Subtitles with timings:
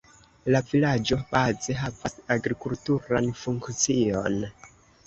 [0.53, 4.43] La vilaĝo baze havas agrikulturan funkcion.